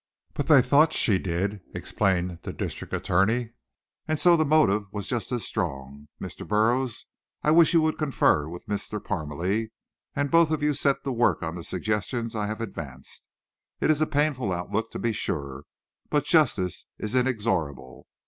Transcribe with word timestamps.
"But 0.33 0.47
they 0.47 0.63
thought 0.63 0.93
she 0.93 1.19
did," 1.19 1.61
explained 1.75 2.39
the 2.41 2.51
district 2.53 2.91
attorney, 2.91 3.51
"and 4.07 4.17
so 4.19 4.35
the 4.35 4.43
motive 4.43 4.91
was 4.91 5.07
just 5.07 5.31
as 5.31 5.45
strong. 5.45 6.07
Mr. 6.19 6.41
Burroughs, 6.47 7.05
I 7.43 7.51
wish 7.51 7.73
you 7.75 7.83
would 7.83 7.99
confer 7.99 8.47
with 8.49 8.65
Mr. 8.65 8.99
Parmalee, 8.99 9.69
and 10.15 10.31
both 10.31 10.49
of 10.49 10.63
you 10.63 10.73
set 10.73 11.03
to 11.03 11.11
work 11.11 11.43
on 11.43 11.53
the 11.53 11.63
suggestions 11.63 12.35
I 12.35 12.47
have 12.47 12.61
advanced. 12.61 13.29
It 13.79 13.91
is 13.91 14.01
a 14.01 14.07
painful 14.07 14.51
outlook, 14.51 14.89
to 14.89 14.97
be 14.97 15.13
sure, 15.13 15.65
but 16.09 16.25
justice 16.25 16.87
is 16.97 17.13
inexorable. 17.13 18.07